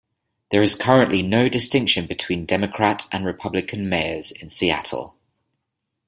[0.49, 5.13] There is currently no distinction between Democrat and Republican mayors in Seattle.